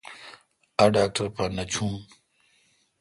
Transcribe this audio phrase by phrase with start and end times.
[0.79, 1.93] اے°ڈاکٹر پہ نہ چھون۔